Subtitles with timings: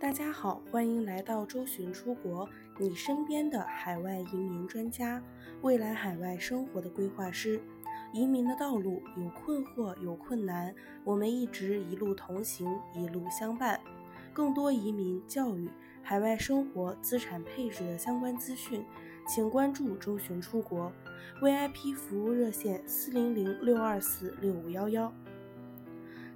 [0.00, 5.22] 大家好，欢迎来到周巡出国，你身边的海外移民专家，
[5.60, 7.60] 未来海外生活的规划师。
[8.14, 10.74] 移民的道路有困惑，有困难，
[11.04, 13.78] 我们一直一路同行，一路相伴。
[14.32, 15.68] 更多移民、教育、
[16.00, 18.82] 海外生活、资产配置的相关资讯，
[19.28, 20.90] 请关注周巡出国
[21.42, 25.12] VIP 服务热线四零零六二四六五幺幺。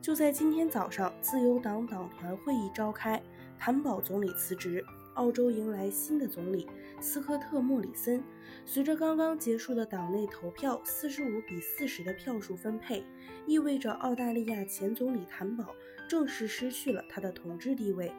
[0.00, 3.22] 就在今天早上，自由党党团会议召开。
[3.64, 4.84] 谭宝总理辞职，
[5.14, 6.66] 澳洲迎来新的总理
[7.00, 8.20] 斯科特·莫里森。
[8.66, 13.04] 随着刚刚结束的党内投票，四十五比四十的票数分配，
[13.46, 15.76] 意味着澳大利亚前总理谭宝
[16.08, 18.12] 正式失去了他的统治地位。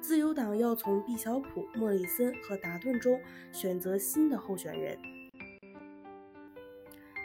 [0.00, 3.20] 自由党要从毕晓普、莫里森和达顿中
[3.52, 4.96] 选择新的候选人。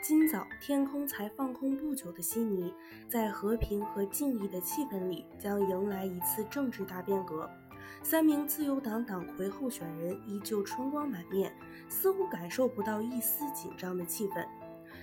[0.03, 2.73] 今早天空才放空不久的悉尼，
[3.07, 7.49] 在和平和敬意的气氛里，将迎来一次政治大变革。
[8.01, 11.55] 三名自由党党魁候选人依旧春光满面，
[11.87, 14.45] 似乎感受不到一丝紧张的气氛。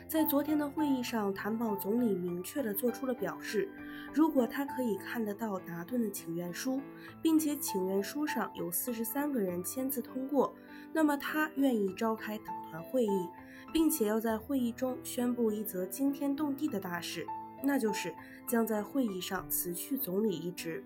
[0.06, 3.70] 在昨天的会议上，谭宝总理明确地做出了表示：
[4.12, 6.78] 如果他可以看得到达顿的请愿书，
[7.22, 10.54] 并且请愿书上有四十三个人签字通过，
[10.92, 13.28] 那么他愿意召开党团会议。
[13.72, 17.26] 并且要在会议中宣布一则惊天动地的大事，
[17.62, 18.14] 那就是
[18.46, 20.84] 将在会议上辞去总理一职。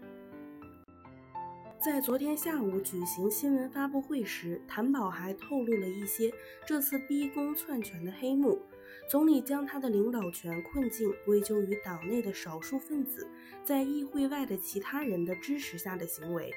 [1.80, 6.32] 在昨天下午举行新闻发布会时，谭宝还透露了一些
[6.66, 8.58] 这次逼宫篡权的黑幕。
[9.10, 13.28] 总理将他的领导权困境归咎于党内的少数分子
[13.62, 16.50] 在议会外的其他人的支持下的行为。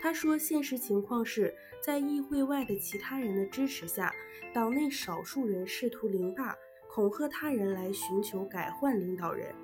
[0.00, 4.12] 他说：“现实情况是在议会外的其他人的支持下，
[4.52, 6.54] 党内少数人试图凌霸、
[6.90, 9.54] 恐吓他人来寻求改换领导人。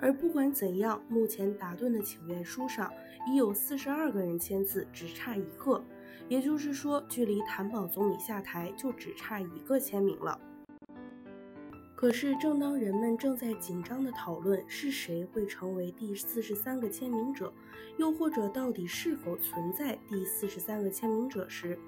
[0.00, 2.92] 而不管怎样，目前达顿的请愿书上
[3.28, 5.84] 已有四十二个人签字，只差一个，
[6.28, 10.40] 也就是说，距离谭宝总理下台就只差一个签名了。”
[12.02, 17.54] 可是，正当人们正在紧张地讨论是谁会成为第四十三个签名者，
[17.96, 21.78] 又或者到底是否存在第四十三个签名者时，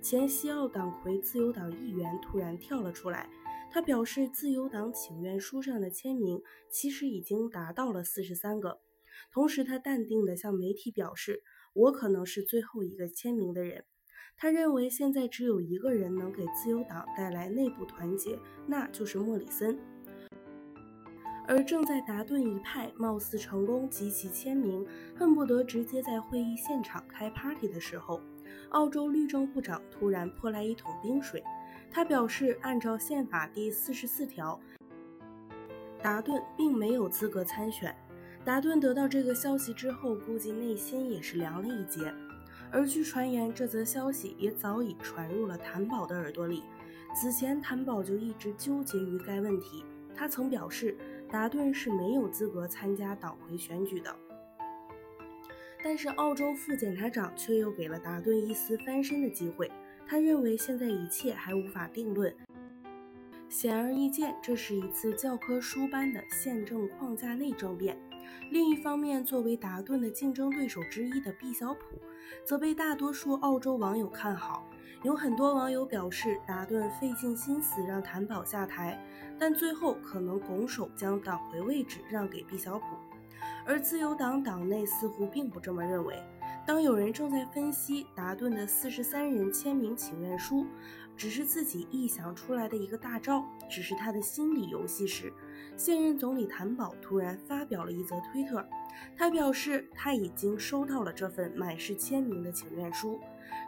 [0.00, 3.28] 前西澳党魁自由党议员突然跳了出来。
[3.70, 6.40] 他表示，自由党请愿书上的签名
[6.70, 8.80] 其实已经达到了四十三个。
[9.30, 11.42] 同时，他淡定地向媒体表示
[11.76, 13.84] ：“我可能是最后一个签名的人。”
[14.36, 19.78] 他认为现在只有一个人能给自由党带来内部团结，那就是莫里森。
[21.46, 24.86] 而正在达顿一派貌似成功集齐签名，
[25.16, 28.20] 恨不得直接在会议现场开 party 的时候，
[28.68, 31.42] 澳洲律政部长突然泼来一桶冰水。
[31.90, 34.60] 他表示，按照宪法第四十四条，
[36.02, 37.96] 达顿并没有资格参选。
[38.44, 42.12] 达顿得到这个消息之后，估计内心也是凉了一截。
[42.70, 46.62] 而据传言，这则消息也早已传入了谭宝的耳朵里。
[47.14, 49.84] 此前，谭宝就一直纠结于该问题。
[50.14, 50.96] 他曾表示，
[51.30, 54.14] 达顿是没有资格参加党魁选举的。
[55.82, 59.70] 但是，澳洲副检察长却又给了达顿一丝翻身的机会。
[60.06, 62.34] 他认为，现在一切还无法定论。
[63.48, 67.96] 显而易见，这是一次教科书般的宪政框架内政变。
[68.50, 71.80] 另一方面，作为达顿的竞争对手之一的毕晓普，
[72.44, 74.66] 则被大多数澳洲网友看好。
[75.02, 78.98] 有很多网友表示，达顿费尽心思让谭宝下台，
[79.38, 82.84] 但最后可能拱手将党魁位置让给毕晓普。
[83.64, 86.20] 而自由党党内似乎并不这么认为。
[86.66, 90.66] 当有人正在分析达顿的四十三人签名请愿书
[91.18, 95.32] 只是自己臆想出来的一个大招，只是他的心理游戏时，
[95.76, 98.64] 现任总理谭宝突然发表了一则推特，
[99.16, 103.18] 他表示他已经收到了这份满是签名的请愿书，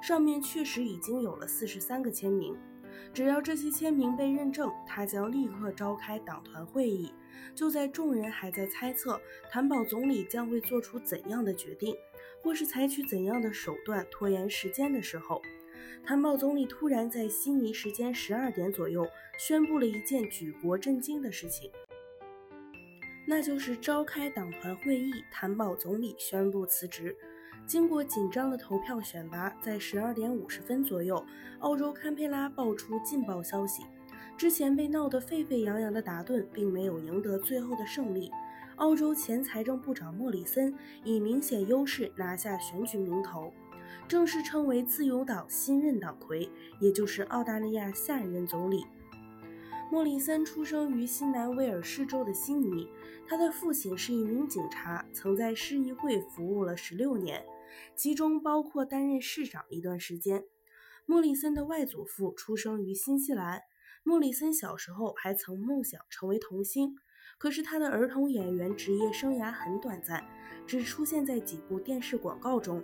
[0.00, 2.56] 上面确实已经有了四十三个签名。
[3.12, 7.12] 只要这些签名被认证，他将立刻召开党团会议。
[7.55, 11.97] 就在众人还在猜测谭宝总理将会做出怎样的决定，
[12.43, 15.43] 或是采取怎样的手段拖延时间的时候，
[16.05, 19.06] 谭宝总理突然在悉尼时间十二点左右
[19.38, 21.71] 宣布了一件举国震惊的事情，
[23.27, 27.17] 那就是召开党团会议，谭宝总理宣布辞职。
[27.67, 31.25] 经过紧张的投票选拔，在十二点五十分左右，
[31.61, 33.85] 澳洲堪培拉爆出劲爆消息：
[34.37, 38.31] 之前被闹得沸沸扬扬的达顿，并没有赢得最后的胜利。
[38.76, 40.75] 澳洲前财政部长莫里森
[41.05, 43.53] 以明显优势拿下选举名头，
[44.11, 48.85] 正式成为自由党新任党魁，也就是澳大利亚下一任总理。
[49.89, 52.89] 莫里森出生于新南威尔士州的悉尼，
[53.29, 57.47] 他的父亲是一名警察，曾在市议会服务了十六年。
[57.95, 60.43] 其中包括担任市长一段时间。
[61.07, 63.62] 莫里森的外祖父出生于新西兰。
[64.03, 66.97] 莫里森小时候还曾梦想成为童星，
[67.39, 70.27] 可是他的儿童演员职业生涯很短暂，
[70.67, 72.83] 只出现在几部电视广告中。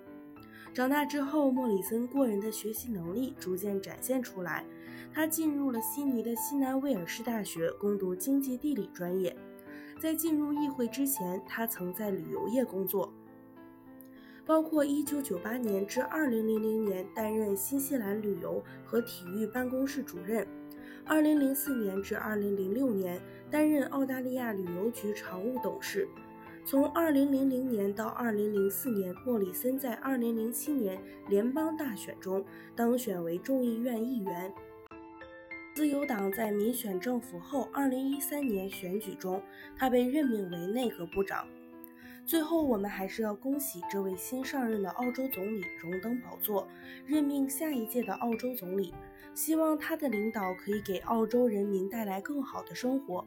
[0.76, 4.62] 长大之后，莫里森过人的学习能力逐渐展现出来。
[5.10, 9.34] 他进入了悉尼的西南威尔士大学攻读经济地理专业。
[9.98, 13.10] 在进入议会之前，他曾在旅游业工作，
[14.44, 20.46] 包括1998年至2000年担任新西兰旅游和体育办公室主任
[21.06, 23.18] ，2004年至2006年
[23.50, 26.06] 担任澳大利亚旅游局常务董事。
[26.68, 34.52] 从2000年到2004年，莫里森在2007年联邦大选中当选为众议院议员。
[35.76, 39.40] 自由党在民选政府后，2013年选举中，
[39.78, 41.46] 他被任命为内阁部长。
[42.26, 46.66] 最后，我们还是要恭喜这位新上任的澳洲总理荣登宝座，
[47.06, 48.92] 任命下一届的澳洲总理。
[49.32, 53.24] 希望他的领导可以给澳洲人民带来更好的生活。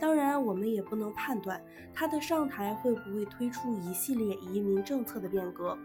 [0.00, 1.62] 当然，我们也不能判断
[1.94, 5.78] 他的上台会不会推出一系列移民政策的变革。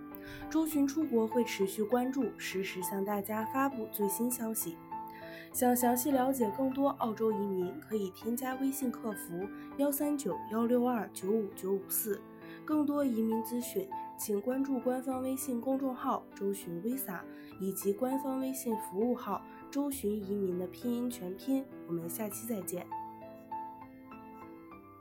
[0.50, 4.76] 周巡出国会持续关注，实时向大家发布最新消息。
[5.54, 9.48] 想详细了解更多澳洲移民，可以添加微信客服
[9.78, 12.20] 幺三九幺六二九五九五四。
[12.66, 17.20] 更多移民资讯，请关注官方微信公众号“周巡 Visa”
[17.62, 21.64] 以及官方微信服务号“周巡移民”的拼音全拼。
[21.88, 22.86] 我们下期再见。